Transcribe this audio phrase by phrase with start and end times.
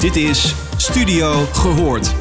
[0.00, 2.14] Dit is Studio Gehoord.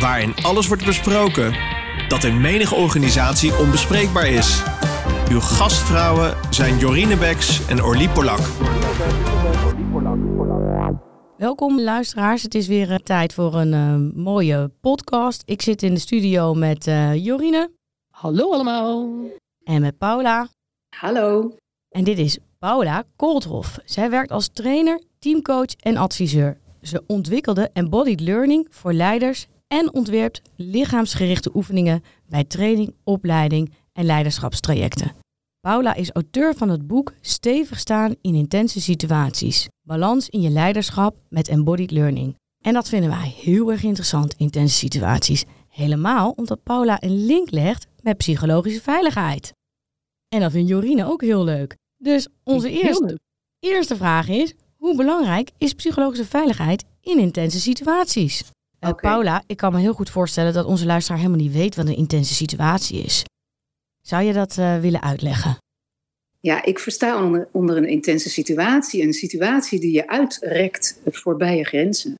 [0.00, 1.54] Waarin alles wordt besproken
[2.08, 4.62] dat in menige organisatie onbespreekbaar is.
[5.30, 8.40] Uw gastvrouwen zijn Jorine Beks en Orlie Polak.
[11.36, 15.42] Welkom luisteraars, het is weer eh, tijd voor een eh, mooie podcast.
[15.44, 17.70] Ik zit in de studio met eh, Jorine
[18.10, 19.08] Hallo allemaal.
[19.64, 20.48] en met Paula.
[20.96, 21.54] Hallo.
[21.88, 23.78] En dit is Paula Koolthof.
[23.84, 26.58] Zij werkt als trainer, teamcoach en adviseur.
[26.82, 35.12] Ze ontwikkelde embodied learning voor leiders en ontwerpt lichaamsgerichte oefeningen bij training, opleiding en leiderschapstrajecten.
[35.60, 39.68] Paula is auteur van het boek Stevig staan in intense situaties.
[39.86, 42.34] Balans in je leiderschap met embodied learning.
[42.64, 45.44] En dat vinden wij heel erg interessant, intense situaties.
[45.68, 49.52] Helemaal omdat Paula een link legt met psychologische veiligheid.
[50.28, 51.76] En dat vindt Jorine ook heel leuk.
[51.96, 53.18] Dus onze eerste,
[53.58, 54.54] eerste vraag is:
[54.88, 58.44] hoe belangrijk is psychologische veiligheid in intense situaties?
[58.78, 58.94] Eh.
[58.94, 61.96] Paula, ik kan me heel goed voorstellen dat onze luisteraar helemaal niet weet wat een
[61.96, 63.24] intense situatie is.
[64.02, 65.56] Zou je dat eh, willen uitleggen?
[66.40, 71.64] Ja, ik versta onder, onder een intense situatie een situatie die je uitrekt voorbij je
[71.64, 72.14] grenzen.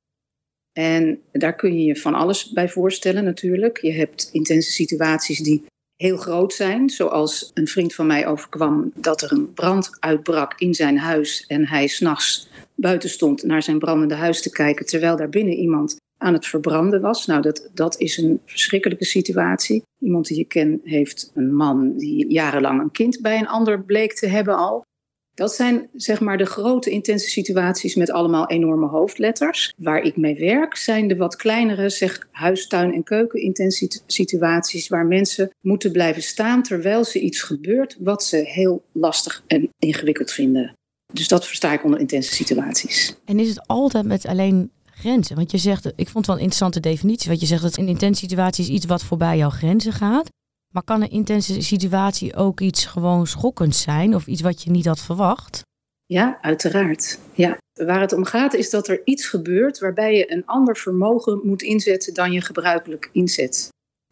[0.73, 3.77] En daar kun je je van alles bij voorstellen natuurlijk.
[3.81, 9.21] Je hebt intense situaties die heel groot zijn, zoals een vriend van mij overkwam dat
[9.21, 12.48] er een brand uitbrak in zijn huis en hij s'nachts
[12.79, 17.01] buiten stond naar zijn brandende huis te kijken, terwijl daar binnen iemand aan het verbranden
[17.01, 17.25] was.
[17.25, 19.83] Nou, dat, dat is een verschrikkelijke situatie.
[19.99, 24.13] Iemand die je kent heeft een man die jarenlang een kind bij een ander bleek
[24.13, 24.87] te hebben al.
[25.33, 29.73] Dat zijn zeg maar de grote intense situaties met allemaal enorme hoofdletters.
[29.77, 34.87] Waar ik mee werk zijn de wat kleinere, zeg huis, tuin en keuken intense situaties
[34.87, 40.31] waar mensen moeten blijven staan terwijl ze iets gebeurt wat ze heel lastig en ingewikkeld
[40.31, 40.77] vinden.
[41.13, 43.15] Dus dat versta ik onder intense situaties.
[43.25, 45.35] En is het altijd met alleen grenzen?
[45.35, 47.87] Want je zegt, ik vond het wel een interessante definitie, want je zegt dat een
[47.87, 50.29] intense situatie is iets wat voorbij jouw grenzen gaat.
[50.73, 54.85] Maar kan een intense situatie ook iets gewoon schokkends zijn of iets wat je niet
[54.85, 55.61] had verwacht?
[56.05, 57.19] Ja, uiteraard.
[57.33, 57.57] Ja.
[57.73, 61.61] Waar het om gaat is dat er iets gebeurt waarbij je een ander vermogen moet
[61.61, 63.69] inzetten dan je gebruikelijk inzet.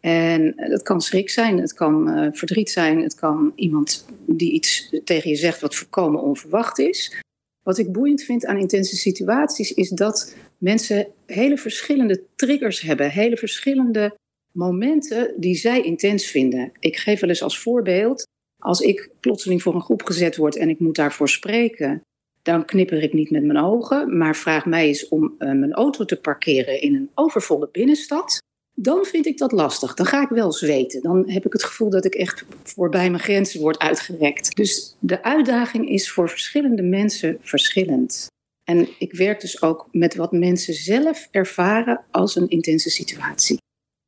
[0.07, 4.95] En dat kan schrik zijn, het kan eh, verdriet zijn, het kan iemand die iets
[5.03, 7.21] tegen je zegt wat volkomen onverwacht is.
[7.63, 13.37] Wat ik boeiend vind aan intense situaties is dat mensen hele verschillende triggers hebben, hele
[13.37, 14.15] verschillende
[14.51, 16.71] momenten die zij intens vinden.
[16.79, 20.69] Ik geef wel eens als voorbeeld, als ik plotseling voor een groep gezet word en
[20.69, 22.01] ik moet daarvoor spreken,
[22.41, 26.05] dan knipper ik niet met mijn ogen, maar vraag mij eens om eh, mijn auto
[26.05, 28.45] te parkeren in een overvolle binnenstad.
[28.79, 29.93] Dan vind ik dat lastig.
[29.93, 31.01] Dan ga ik wel zweten.
[31.01, 34.55] Dan heb ik het gevoel dat ik echt voorbij mijn grenzen word uitgerekt.
[34.55, 38.27] Dus de uitdaging is voor verschillende mensen verschillend.
[38.63, 43.57] En ik werk dus ook met wat mensen zelf ervaren als een intense situatie.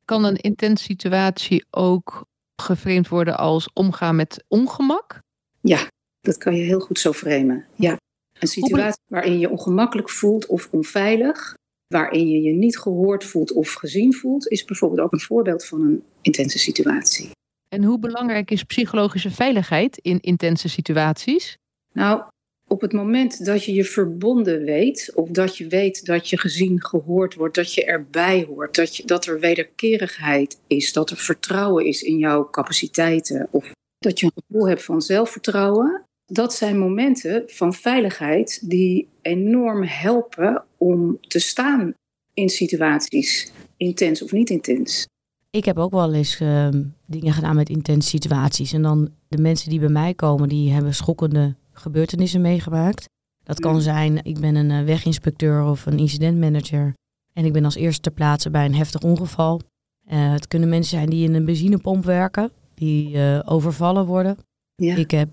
[0.04, 2.24] Kan een intense situatie ook
[2.62, 5.18] geframed worden als omgaan met ongemak?
[5.60, 5.86] Ja,
[6.20, 7.66] dat kan je heel goed zo framen.
[7.74, 7.96] Ja.
[8.38, 11.54] Een situatie waarin je je ongemakkelijk voelt of onveilig,
[11.94, 15.80] waarin je je niet gehoord voelt of gezien voelt, is bijvoorbeeld ook een voorbeeld van
[15.80, 17.30] een intense situatie.
[17.68, 21.56] En hoe belangrijk is psychologische veiligheid in intense situaties?
[21.92, 22.22] Nou,
[22.66, 26.84] op het moment dat je je verbonden weet, of dat je weet dat je gezien,
[26.84, 31.84] gehoord wordt, dat je erbij hoort, dat, je, dat er wederkerigheid is, dat er vertrouwen
[31.86, 37.42] is in jouw capaciteiten, of dat je een gevoel hebt van zelfvertrouwen, dat zijn momenten
[37.46, 41.94] van veiligheid die enorm helpen om te staan
[42.34, 45.06] in situaties, intens of niet intens.
[45.50, 48.72] Ik heb ook wel eens ehm, dingen gedaan met intense situaties.
[48.72, 53.08] En dan de mensen die bij mij komen, die hebben schokkende gebeurtenissen meegemaakt.
[53.44, 56.94] Dat kan zijn, ik ben een eh, weginspecteur of een incidentmanager.
[57.32, 59.60] En ik ben als eerste ter plaatse bij een heftig ongeval.
[60.06, 64.36] Eh, het kunnen mensen zijn die in een benzinepomp werken, die eh, overvallen worden.
[64.74, 64.96] Ja.
[64.96, 65.28] Ik heb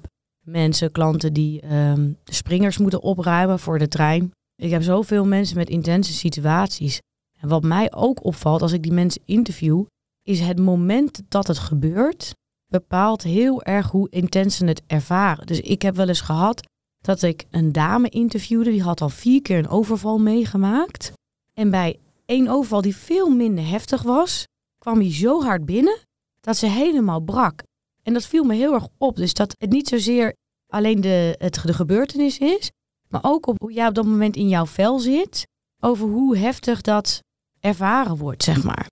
[0.47, 4.31] mensen, klanten die ehm, springers moeten opruimen voor de trein.
[4.55, 6.99] Ik heb zoveel mensen met intense situaties.
[7.39, 9.85] En wat mij ook opvalt als ik die mensen interview,
[10.23, 12.33] is het moment dat het gebeurt,
[12.67, 15.45] bepaalt heel erg hoe intens ze het ervaren.
[15.45, 16.67] Dus ik heb wel eens gehad
[17.01, 21.11] dat ik een dame interviewde, die had al vier keer een overval meegemaakt.
[21.53, 24.45] En bij één overval die veel minder heftig was,
[24.77, 25.97] kwam hij zo hard binnen
[26.39, 27.63] dat ze helemaal brak.
[28.07, 29.15] En dat viel me heel erg op.
[29.15, 30.33] Dus dat het niet zozeer
[30.67, 32.71] alleen de, het, de gebeurtenis is,
[33.09, 35.47] maar ook op hoe jij op dat moment in jouw vel zit,
[35.83, 37.19] over hoe heftig dat
[37.59, 38.87] ervaren wordt, zeg maar.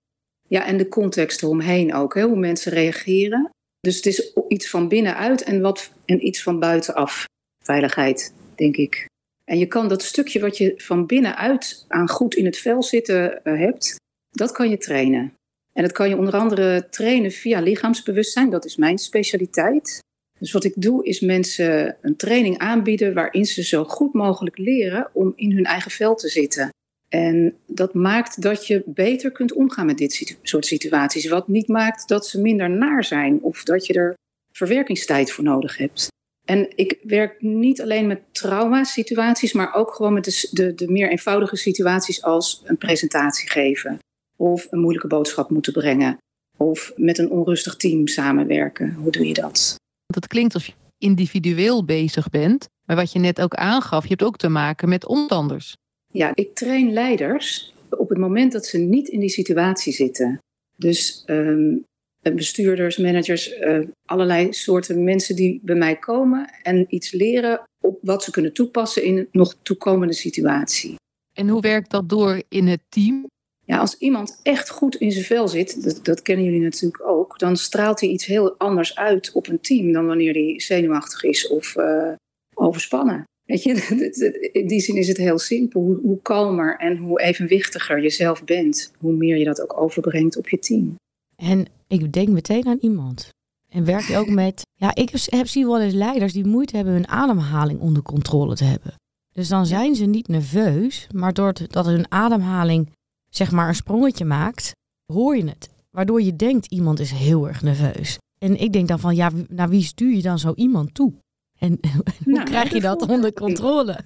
[0.48, 3.50] Ja, en de context eromheen ook, hè, hoe mensen reageren.
[3.80, 7.24] Dus het is iets van binnenuit en, wat, en iets van buitenaf.
[7.64, 9.06] Veiligheid, denk ik.
[9.44, 13.40] En je kan dat stukje wat je van binnenuit aan goed in het vel zitten
[13.44, 13.96] uh, hebt,
[14.30, 15.34] dat kan je trainen.
[15.76, 18.50] En dat kan je onder andere trainen via lichaamsbewustzijn.
[18.50, 19.98] Dat is mijn specialiteit.
[20.38, 25.10] Dus wat ik doe is mensen een training aanbieden waarin ze zo goed mogelijk leren
[25.12, 26.68] om in hun eigen vel te zitten.
[27.08, 31.28] En dat maakt dat je beter kunt omgaan met dit soort situaties.
[31.28, 34.14] Wat niet maakt dat ze minder naar zijn of dat je er
[34.52, 36.08] verwerkingstijd voor nodig hebt.
[36.44, 41.10] En ik werk niet alleen met trauma-situaties, maar ook gewoon met de, de, de meer
[41.10, 43.98] eenvoudige situaties als een presentatie geven
[44.36, 46.18] of een moeilijke boodschap moeten brengen
[46.56, 48.94] of met een onrustig team samenwerken.
[48.94, 49.76] Hoe doe je dat?
[50.06, 54.22] Het klinkt alsof je individueel bezig bent, maar wat je net ook aangaf, je hebt
[54.22, 55.74] ook te maken met omstanders.
[56.12, 60.38] Ja, ik train leiders op het moment dat ze niet in die situatie zitten.
[60.76, 61.84] Dus um,
[62.22, 68.22] bestuurders, managers, uh, allerlei soorten mensen die bij mij komen en iets leren op wat
[68.22, 70.94] ze kunnen toepassen in een nog toekomende situatie.
[71.32, 73.26] En hoe werkt dat door in het team?
[73.66, 77.38] Ja, als iemand echt goed in zijn vel zit, dat, dat, kennen jullie natuurlijk ook,
[77.38, 81.48] dan straalt hij iets heel anders uit op een team dan wanneer hij zenuwachtig is
[81.48, 82.12] of uh,
[82.54, 83.24] overspannen.
[83.44, 85.80] Weet je, in die zin is het heel simpel.
[85.80, 90.36] Hoe, hoe kalmer en hoe evenwichtiger je zelf bent, hoe meer je dat ook overbrengt
[90.36, 90.94] op je team.
[91.36, 93.28] En ik denk meteen aan iemand.
[93.68, 94.62] En werk je ook met.
[94.74, 98.64] Ja, ik heb, zie wel eens leiders die moeite hebben hun ademhaling onder controle te
[98.64, 98.94] hebben.
[99.32, 102.88] Dus dan zijn ze niet nerveus, maar doordat hun ademhaling
[103.36, 104.72] zeg maar een sprongetje maakt,
[105.12, 105.68] hoor je het.
[105.90, 108.18] Waardoor je denkt iemand is heel erg nerveus.
[108.38, 111.12] En ik denk dan van ja, naar wie stuur je dan zo iemand toe?
[111.58, 111.78] En
[112.24, 114.00] hoe nou, krijg je dat onder controle?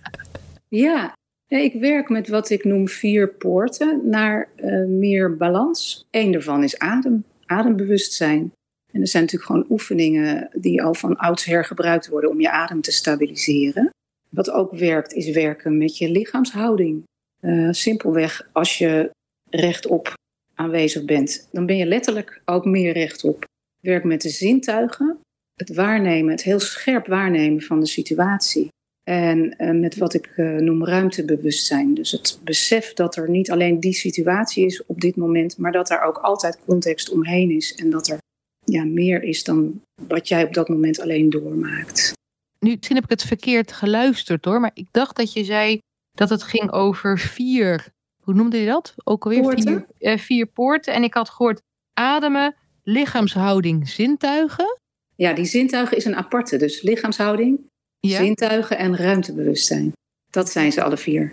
[0.69, 1.13] Ja,
[1.47, 6.07] ik werk met wat ik noem vier poorten naar uh, meer balans.
[6.11, 8.53] Eén daarvan is adem, adembewustzijn.
[8.93, 12.81] En er zijn natuurlijk gewoon oefeningen die al van oudsher gebruikt worden om je adem
[12.81, 13.91] te stabiliseren.
[14.29, 17.03] Wat ook werkt, is werken met je lichaamshouding.
[17.41, 19.11] Uh, simpelweg, als je
[19.51, 20.13] rechtop
[20.55, 23.45] aanwezig bent, dan ben je letterlijk ook meer rechtop.
[23.81, 25.19] Werk met de zintuigen
[25.61, 28.69] het waarnemen, het heel scherp waarnemen van de situatie.
[29.03, 31.95] En uh, met wat ik uh, noem ruimtebewustzijn.
[31.95, 35.91] Dus het besef dat er niet alleen die situatie is op dit moment, maar dat
[35.91, 37.75] er ook altijd context omheen is.
[37.75, 38.19] En dat er
[38.65, 42.13] ja, meer is dan wat jij op dat moment alleen doormaakt.
[42.59, 45.79] Nu, misschien heb ik het verkeerd geluisterd hoor, maar ik dacht dat je zei
[46.11, 47.87] dat het ging over vier,
[48.31, 48.95] hoe noemde je dat?
[49.05, 49.87] Ook alweer poorten?
[49.99, 50.95] Vier, uh, vier poorten.
[50.95, 51.63] En ik had gehoord
[51.93, 54.79] ademen, lichaamshouding, zintuigen.
[55.17, 56.57] Ja, die zintuigen is een aparte.
[56.57, 57.61] Dus lichaamshouding,
[58.01, 59.93] zintuigen en ruimtebewustzijn.
[60.31, 61.33] Dat zijn ze alle vier.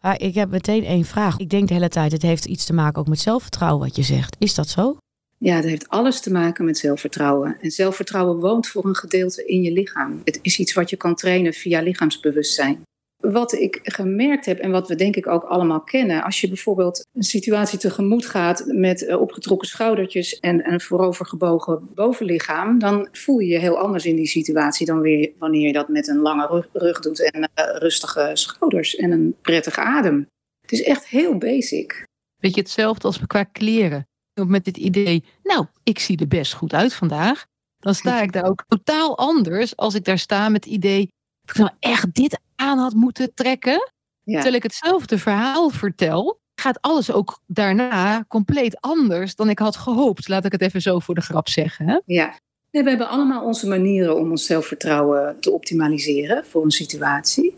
[0.00, 1.38] Ah, ik heb meteen één vraag.
[1.38, 4.02] Ik denk de hele tijd, het heeft iets te maken ook met zelfvertrouwen wat je
[4.02, 4.36] zegt.
[4.38, 4.96] Is dat zo?
[5.38, 7.56] Ja, het heeft alles te maken met zelfvertrouwen.
[7.60, 10.20] En zelfvertrouwen woont voor een gedeelte in je lichaam.
[10.24, 12.82] Het is iets wat je kan trainen via lichaamsbewustzijn.
[13.18, 17.06] Wat ik gemerkt heb en wat we denk ik ook allemaal kennen, als je bijvoorbeeld
[17.12, 23.48] een situatie tegemoet gaat met eh, opgetrokken schoudertjes en een voorovergebogen bovenlichaam, dan voel je
[23.48, 27.00] je heel anders in die situatie dan weer wanneer je dat met een lange rug,
[27.00, 30.26] doet en uh, rustige schouders en een prettige adem.
[30.60, 32.04] Het is echt heel basic.
[32.36, 34.06] Weet je hetzelfde als qua kleren?
[34.46, 37.46] Met dit idee, nou, ik zie er best goed uit vandaag.
[37.78, 41.08] Dan sta ik daar ook totaal anders als ik daar sta met het idee,
[41.44, 43.92] ik nou echt dit aan had moeten trekken.
[44.24, 50.28] Terwijl ik hetzelfde verhaal vertel, gaat alles ook daarna compleet anders dan ik had gehoopt.
[50.28, 51.88] Laat ik het even zo voor de grap zeggen.
[51.88, 51.98] Hè?
[52.04, 52.38] Ja.
[52.70, 57.56] we hebben allemaal onze manieren om ons zelfvertrouwen te optimaliseren voor een situatie.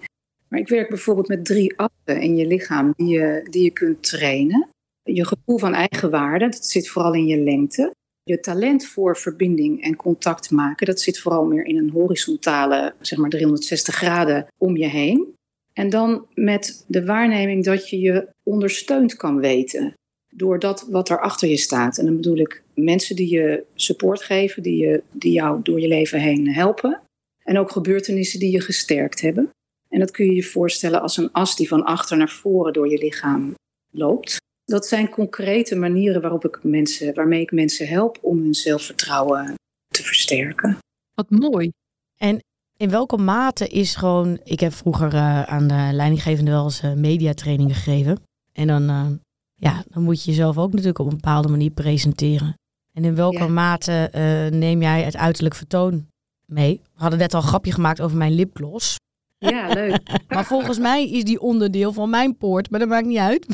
[0.49, 4.03] Maar ik werk bijvoorbeeld met drie assen in je lichaam die je, die je kunt
[4.03, 4.69] trainen.
[5.03, 7.95] Je gevoel van eigenwaarde, dat zit vooral in je lengte.
[8.23, 13.19] Je talent voor verbinding en contact maken, dat zit vooral meer in een horizontale, zeg
[13.19, 15.35] maar 360 graden om je heen.
[15.73, 19.95] En dan met de waarneming dat je je ondersteund kan weten
[20.35, 21.99] door dat wat er achter je staat.
[21.99, 25.89] En dan bedoel ik mensen die je support geven, die, je, die jou door je
[25.89, 27.03] leven heen helpen.
[27.43, 29.51] En ook gebeurtenissen die je gesterkt hebben.
[29.89, 32.91] En dat kun je je voorstellen als een as die van achter naar voren door
[32.91, 33.55] je lichaam
[33.91, 34.39] loopt
[34.71, 39.55] dat zijn concrete manieren waarop ik mensen, waarmee ik mensen help om hun zelfvertrouwen
[39.89, 40.79] te versterken.
[41.15, 41.71] Wat mooi.
[42.17, 42.43] En
[42.77, 44.41] in welke mate is gewoon.
[44.45, 48.19] Ik heb vroeger uh, aan de leidinggevende wel eens uh, mediatrainingen gegeven.
[48.53, 49.07] En dan, uh,
[49.55, 52.55] ja, dan moet je jezelf ook natuurlijk op een bepaalde manier presenteren.
[52.93, 54.11] En in welke mate
[54.53, 56.07] neem jij het uiterlijk vertoon
[56.47, 56.81] mee?
[56.95, 58.97] We hadden net al een grapje gemaakt over mijn lipgloss.
[59.39, 60.01] Ja, leuk.
[60.29, 63.47] maar volgens mij is die onderdeel van mijn poort, maar dat maakt niet uit.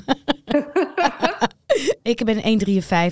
[2.02, 2.60] ik ben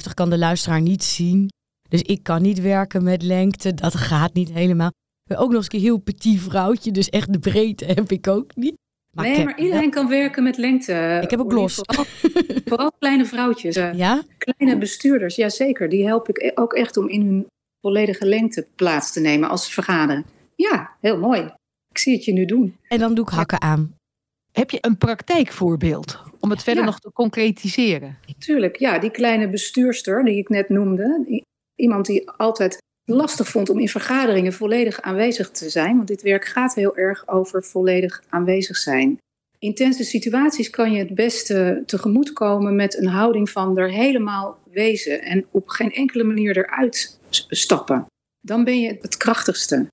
[0.06, 1.48] 1,53, kan de luisteraar niet zien.
[1.88, 4.88] Dus ik kan niet werken met lengte, dat gaat niet helemaal.
[4.88, 8.28] Ik ben ook nog eens een heel petit vrouwtje, dus echt de breedte heb ik
[8.28, 8.74] ook niet.
[9.16, 11.18] Maar nee, heb- maar iedereen kan werken met lengte.
[11.22, 11.74] Ik heb een glos.
[11.74, 12.04] Vooral,
[12.64, 13.76] vooral kleine vrouwtjes.
[13.76, 14.22] eh, Ja?
[14.38, 15.88] Kleine bestuurders, jazeker.
[15.88, 17.46] Die help ik e- ook echt om in hun
[17.80, 20.24] volledige lengte plaats te nemen als ze vergaderen.
[20.56, 21.40] Ja, heel mooi.
[21.90, 22.76] Ik zie het je nu doen.
[22.88, 23.94] En dan doe ik hakken aan.
[24.54, 26.88] Heb je een praktijkvoorbeeld om het verder Ja.
[26.90, 28.18] nog te concretiseren?
[28.38, 31.42] Tuurlijk, ja, die kleine bestuurster die ik net noemde.
[31.74, 35.96] Iemand die altijd lastig vond om in vergaderingen volledig aanwezig te zijn.
[35.96, 39.18] Want dit werk gaat heel erg over volledig aanwezig zijn.
[39.58, 45.22] Intense situaties kan je het beste tegemoetkomen met een houding van er helemaal wezen.
[45.22, 47.18] En op geen enkele manier eruit
[47.48, 48.06] stappen.
[48.40, 49.86] Dan ben je het krachtigste.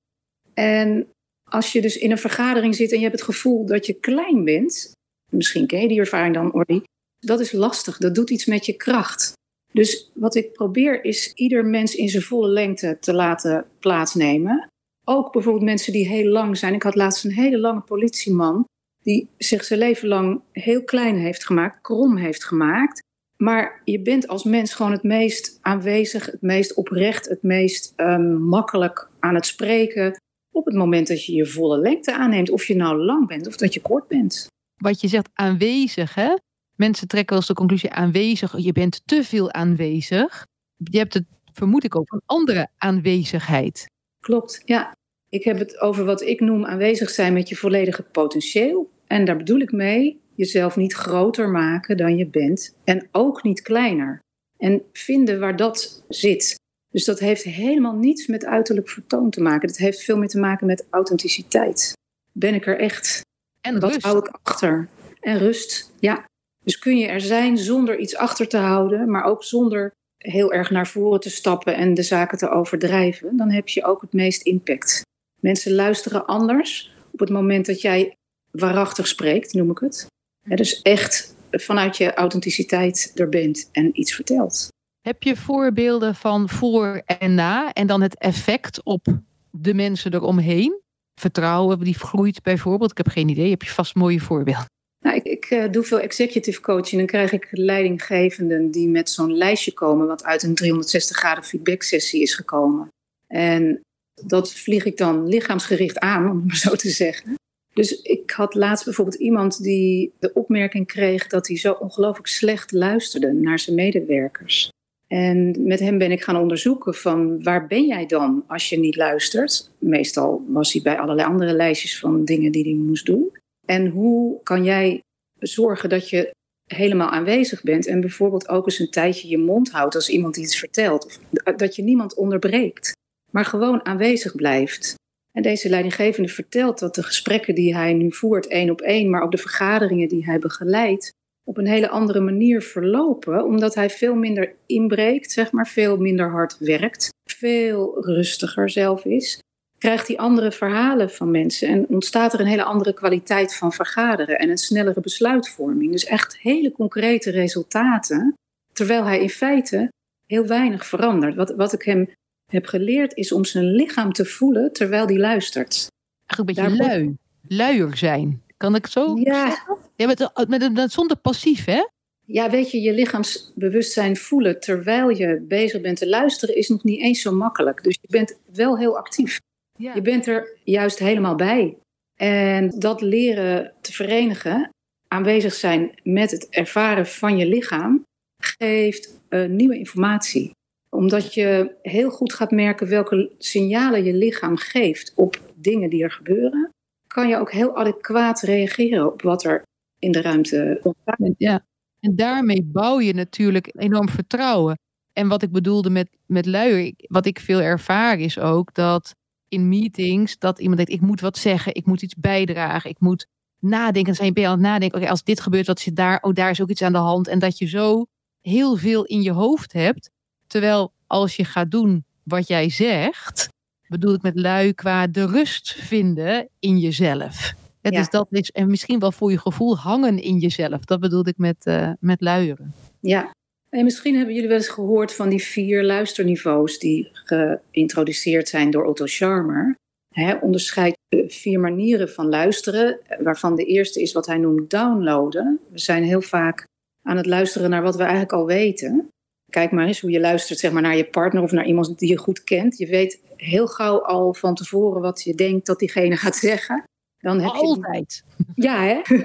[0.53, 1.07] En
[1.51, 4.43] als je dus in een vergadering zit en je hebt het gevoel dat je klein
[4.43, 4.91] bent.
[5.31, 6.83] Misschien ken je die ervaring dan, Orly
[7.21, 7.97] dat is lastig.
[7.97, 9.33] Dat doet iets met je kracht.
[9.73, 14.67] Dus wat ik probeer is ieder mens in zijn volle lengte te laten plaatsnemen.
[15.03, 16.73] Ook bijvoorbeeld mensen die heel lang zijn.
[16.73, 18.63] Ik had laatst een hele lange politieman
[19.03, 22.99] die zich zijn leven lang heel klein heeft gemaakt, krom heeft gemaakt.
[23.37, 28.35] Maar je bent als mens gewoon het meest aanwezig, het meest oprecht, het meest ehm,
[28.35, 30.15] makkelijk aan het spreken.
[30.51, 33.55] Op het moment dat je je volle lengte aanneemt, of je nou lang bent of
[33.55, 34.47] dat je kort bent.
[34.77, 36.35] Wat je zegt aanwezig, hè?
[36.75, 38.57] Mensen trekken wel eens de conclusie aanwezig.
[38.57, 40.45] Je bent te veel aanwezig.
[40.77, 43.85] Je hebt het, vermoed ik, ook een andere aanwezigheid.
[44.19, 44.91] Klopt, ja.
[45.29, 48.89] Ik heb het over wat ik noem aanwezig zijn met je volledige potentieel.
[49.07, 53.61] En daar bedoel ik mee jezelf niet groter maken dan je bent en ook niet
[53.61, 54.19] kleiner.
[54.57, 56.59] En vinden waar dat zit.
[56.91, 59.67] Dus dat heeft helemaal niets met uiterlijk vertoon te maken.
[59.67, 61.93] Dat heeft veel meer te maken met authenticiteit.
[62.31, 63.21] Ben ik er echt?
[63.61, 64.05] En Wat rust.
[64.05, 64.87] hou ik achter?
[65.19, 66.25] En rust, ja.
[66.63, 70.69] Dus kun je er zijn zonder iets achter te houden, maar ook zonder heel erg
[70.69, 74.41] naar voren te stappen en de zaken te overdrijven, dan heb je ook het meest
[74.41, 75.01] impact.
[75.41, 78.13] Mensen luisteren anders op het moment dat jij
[78.51, 80.05] waarachtig spreekt, noem ik het.
[80.43, 84.67] Ja, dus echt vanuit je authenticiteit er bent en iets vertelt.
[85.01, 89.07] Heb je voorbeelden van voor en na en dan het effect op
[89.51, 90.81] de mensen eromheen?
[91.19, 92.91] Vertrouwen die groeit bijvoorbeeld.
[92.91, 93.49] Ik heb geen idee.
[93.49, 94.65] Heb je vast mooie voorbeelden?
[94.99, 96.97] Nou, ik, ik eh, doe veel executive coaching.
[96.97, 101.83] Dan krijg ik leidinggevenden die met zo'n lijstje komen, wat uit een 360 graden feedback
[101.83, 102.87] sessie is gekomen.
[103.27, 103.81] En
[104.25, 107.33] dat vlieg ik dan lichaamsgericht aan, om het maar zo te zeggen.
[107.73, 112.71] Dus ik had laatst bijvoorbeeld iemand die de opmerking kreeg dat hij zo ongelooflijk slecht
[112.71, 114.69] luisterde naar zijn medewerkers.
[115.11, 118.95] En met hem ben ik gaan onderzoeken van waar ben jij dan als je niet
[118.95, 119.71] luistert?
[119.79, 123.37] Meestal was hij bij allerlei andere lijstjes van dingen die hij moest doen.
[123.65, 125.01] En hoe kan jij
[125.39, 126.31] zorgen dat je
[126.73, 130.59] helemaal aanwezig bent en bijvoorbeeld ook eens een tijdje je mond houdt als iemand iets
[130.59, 131.19] vertelt?
[131.43, 132.91] Of dat je niemand onderbreekt,
[133.31, 134.95] maar gewoon aanwezig blijft.
[135.31, 139.21] En deze leidinggevende vertelt dat de gesprekken die hij nu voert, één op één, maar
[139.21, 141.11] ook de vergaderingen die hij begeleidt,
[141.43, 146.29] op een hele andere manier verlopen, omdat hij veel minder inbreekt, zeg maar, veel minder
[146.29, 149.41] hard werkt, veel rustiger zelf is
[149.81, 154.39] krijgt hij andere verhalen van mensen en ontstaat er een hele andere kwaliteit van vergaderen
[154.39, 155.91] en een snellere besluitvorming.
[155.91, 158.33] Dus echt hele concrete resultaten,
[158.73, 159.91] terwijl hij in feite
[160.25, 161.35] heel weinig verandert.
[161.35, 162.09] Wat, wat ik hem
[162.51, 165.87] heb geleerd is om zijn lichaam te voelen terwijl hij luistert.
[166.25, 167.15] Eigenlijk een beetje lui.
[167.47, 168.41] Luier zijn.
[168.61, 169.49] Kan ik zo Ja.
[169.49, 169.77] zeggen?
[169.95, 171.81] Ja, met, met, met, zonder passief, hè?
[172.25, 177.01] Ja, weet je, je lichaamsbewustzijn voelen terwijl je bezig bent te luisteren is nog niet
[177.01, 177.83] eens zo makkelijk.
[177.83, 179.39] Dus je bent wel heel actief.
[179.77, 179.93] Ja.
[179.93, 181.77] Je bent er juist helemaal bij.
[182.19, 184.69] En dat leren te verenigen,
[185.07, 188.03] aanwezig zijn met het ervaren van je lichaam,
[188.43, 190.51] geeft eh, nieuwe informatie.
[190.89, 196.11] Omdat je heel goed gaat merken welke signalen je lichaam geeft op dingen die er
[196.11, 196.69] gebeuren,
[197.11, 199.61] kan je ook heel adequaat reageren op wat er
[199.99, 201.33] in de ruimte ontstaat.
[201.37, 201.65] Ja.
[201.99, 204.79] En daarmee bouw je natuurlijk enorm vertrouwen.
[205.13, 209.15] En wat ik bedoelde met, met luier, wat ik veel ervaar is ook dat
[209.47, 213.27] in meetings, dat iemand denkt, ik moet wat zeggen, ik moet iets bijdragen, ik moet
[213.59, 214.03] nadenken.
[214.03, 216.21] Dan zijn je aan het nadenken, oké, als dit gebeurt, wat zit daar?
[216.21, 217.27] Oh, daar is ook iets aan de hand.
[217.27, 218.05] En dat je zo
[218.41, 220.09] heel veel in je hoofd hebt.
[220.47, 223.49] Terwijl als je gaat doen wat jij zegt,
[223.91, 227.53] bedoel ik met lui qua de rust vinden in jezelf.
[227.81, 227.99] Het Ja.
[227.99, 230.85] is dat is, en misschien wel voor je gevoel hangen in jezelf.
[230.85, 232.73] Dat bedoelde ik met, eh, met luieren.
[232.99, 233.31] Ja.
[233.69, 238.83] En misschien hebben jullie wel eens gehoord van die vier luisterniveaus die geïntroduceerd zijn door
[238.85, 239.75] Otto Scharmer.
[240.15, 245.59] Hij onderscheidt vier manieren van luisteren, waarvan de eerste is wat hij noemt downloaden.
[245.71, 246.65] We zijn heel vaak
[247.07, 249.07] aan het luisteren naar wat we eigenlijk al weten.
[249.51, 252.09] Kijk maar eens hoe je luistert zeg maar, naar je partner of naar iemand die
[252.09, 252.77] je goed kent.
[252.77, 256.83] Je weet heel gauw al van tevoren wat je denkt dat diegene gaat zeggen.
[257.17, 258.23] Dan heb Altijd.
[258.37, 259.01] Je, ja, hè?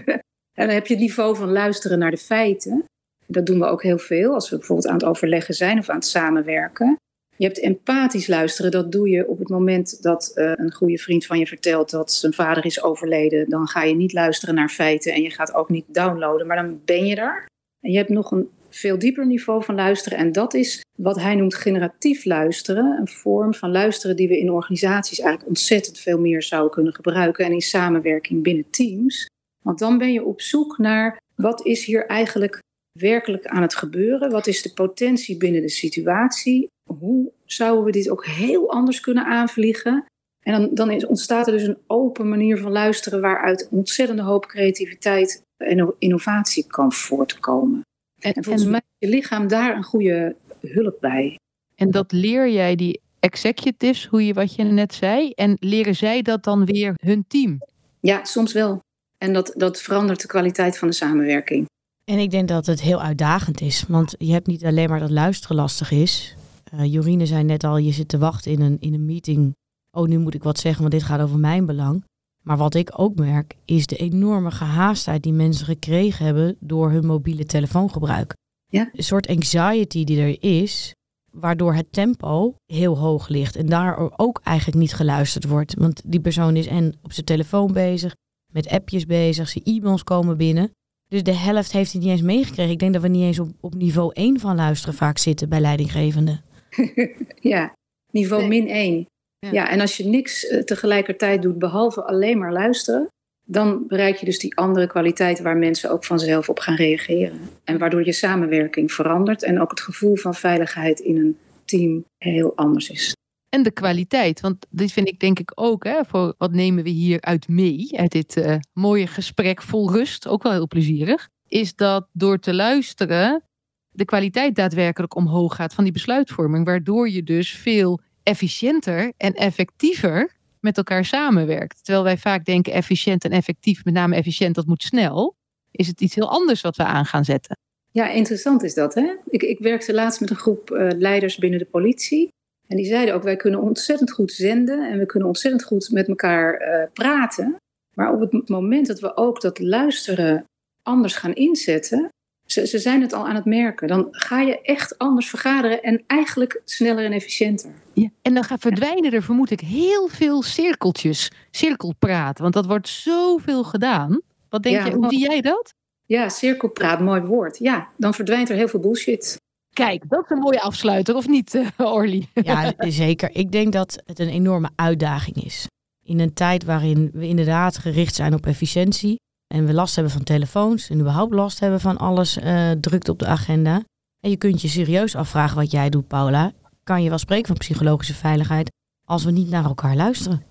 [0.59, 2.85] en dan heb je het niveau van luisteren naar de feiten.
[3.27, 5.97] Dat doen we ook heel veel als we bijvoorbeeld aan het overleggen zijn of aan
[5.97, 6.97] het samenwerken.
[7.37, 11.27] Je hebt empathisch luisteren, dat doe je op het moment dat uh, een goede vriend
[11.27, 13.49] van je vertelt dat zijn vader is overleden.
[13.49, 16.81] Dan ga je niet luisteren naar feiten en je gaat ook niet downloaden, maar dan
[16.85, 17.47] ben je daar.
[17.81, 21.35] En je hebt nog een veel dieper niveau van luisteren en dat is wat hij
[21.35, 22.99] noemt generatief luisteren.
[22.99, 27.45] Een vorm van luisteren die we in organisaties eigenlijk ontzettend veel meer zouden kunnen gebruiken
[27.45, 29.27] en in samenwerking binnen teams.
[29.65, 32.59] Want dan ben je op zoek naar wat is hier eigenlijk
[32.99, 34.31] werkelijk aan het gebeuren?
[34.31, 36.69] Wat is de potentie binnen de situatie?
[36.99, 40.05] Hoe zouden we dit ook heel anders kunnen aanvliegen?
[40.45, 44.47] En dan, dan is, ontstaat er dus een open manier van luisteren waaruit ontzettende hoop
[44.47, 47.81] creativiteit en innovatie kan voortkomen.
[48.21, 51.39] En, en volgens mij is je lichaam daar een goede hulp bij.
[51.75, 56.23] En dat leer jij die executives, hoe je wat je net zei, en leren zij
[56.23, 57.59] dat dan weer hun team?
[58.01, 58.81] Ja, soms wel.
[59.19, 61.67] En dat, dat verandert de kwaliteit van de samenwerking.
[62.05, 65.11] En ik denk dat het heel uitdagend is, want je hebt niet alleen maar dat
[65.11, 66.37] luisteren lastig is.
[66.75, 69.55] Uh, Jorine zei net al, je zit te wachten in een, in een meeting.
[69.91, 72.05] Oh, nu moet ik wat zeggen, want dit gaat over mijn belang.
[72.47, 77.07] Maar wat ik ook merk, is de enorme gehaastheid die mensen gekregen hebben door hun
[77.07, 78.35] mobiele telefoongebruik.
[78.67, 78.91] Ja.
[78.93, 80.95] Een soort anxiety die er is,
[81.31, 83.57] waardoor het tempo heel hoog ligt.
[83.57, 85.75] En daar ook eigenlijk niet geluisterd wordt.
[85.75, 88.15] Want die persoon is en op zijn telefoon bezig,
[88.53, 90.71] met appjes bezig, zijn e-mails komen binnen.
[91.09, 92.73] Dus de helft heeft hij niet eens meegekregen.
[92.73, 95.61] Ik denk dat we niet eens op, op niveau 1 van luisteren vaak zitten bij
[95.61, 96.43] leidinggevenden.
[97.41, 97.73] ja,
[98.11, 98.63] niveau nee.
[98.63, 99.07] min 1.
[99.47, 99.53] Ja.
[99.53, 99.71] ja.
[99.71, 103.09] en als je niks uh, tegelijkertijd doet behalve alleen maar luisteren,
[103.45, 107.41] dan bereik je dus die andere kwaliteiten waar mensen ook vanzelf op gaan reageren.
[107.65, 112.57] En waardoor je samenwerking verandert en ook het gevoel van veiligheid in een team heel
[112.57, 113.15] anders is.
[113.49, 116.91] En de kwaliteit, want dit vind ik denk ik ook, hè, voor wat nemen we
[116.91, 122.09] hieruit mee, uit dit uh, mooie gesprek vol rust, ook wel heel plezierig, is dat
[122.13, 123.45] door te luisteren
[123.91, 130.35] de kwaliteit daadwerkelijk omhoog gaat van die besluitvorming, waardoor je dus veel efficiënter en effectiever
[130.61, 131.85] met elkaar samenwerkt.
[131.85, 135.37] Terwijl wij vaak denken efficiënt en effectief, met name efficiënt, dat moet snel,
[135.71, 137.57] is het iets heel anders wat we aan gaan zetten.
[137.91, 138.95] Ja, interessant is dat.
[138.95, 139.15] Hè?
[139.27, 142.29] Ik, ik werkte laatst met een groep uh, leiders binnen de politie.
[142.67, 146.09] En die zeiden ook, wij kunnen ontzettend goed zenden en we kunnen ontzettend goed met
[146.09, 147.57] elkaar uh, praten.
[147.95, 150.45] Maar op het moment dat we ook dat luisteren
[150.83, 152.09] anders gaan inzetten,
[152.57, 153.89] ze, ze zijn het al aan het merken.
[153.89, 157.71] Dan ga je echt anders vergaderen en eigenlijk sneller en efficiënter.
[157.93, 162.39] Ja, en dan gaan verdwijnen er, vermoed ik, heel veel cirkeltjes, cirkelpraat.
[162.39, 164.21] Want dat wordt zoveel gedaan.
[164.49, 165.75] Wat denk Ja, je, hoe zie jij dat?
[166.05, 167.59] Ja, cirkelpraat, mooi woord.
[167.59, 169.37] Ja, dan verdwijnt er heel veel bullshit.
[169.73, 172.27] Kijk, dat is een mooie afsluiter, of niet, eh, Orly?
[172.35, 173.31] Ja, zeker.
[173.33, 175.67] Ik denk dat het een enorme uitdaging is.
[176.03, 179.17] In een tijd waarin we inderdaad gericht zijn op efficiëntie
[179.55, 183.19] en we last hebben van telefoons en überhaupt last hebben van alles uh, drukt op
[183.19, 183.83] de agenda.
[184.21, 186.53] En je kunt je serieus afvragen wat jij doet, Paula.
[186.85, 188.71] Kan je wel spreken van psychologische veiligheid
[189.05, 190.45] als we niet naar elkaar luisteren?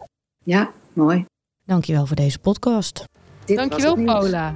[0.43, 1.25] Ja, mooi.
[1.65, 3.03] Dankjewel voor deze podcast.
[3.45, 4.19] Dit Dankjewel, was het nieuws.
[4.19, 4.55] Paula.